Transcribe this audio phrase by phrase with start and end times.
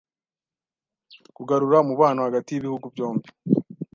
[1.35, 3.27] kugarura umubano hagati y’ibihugu byombi.